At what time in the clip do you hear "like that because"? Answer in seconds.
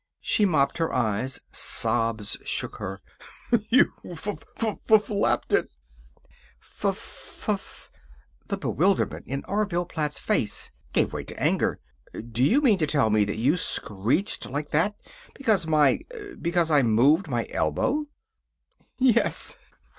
14.49-15.67